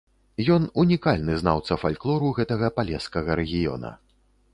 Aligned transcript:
Ён 0.53 0.63
унікальны 0.83 1.35
знаўца 1.41 1.77
фальклору 1.83 2.31
гэтага 2.39 2.71
палескага 2.79 3.31
рэгіёна. 3.41 3.93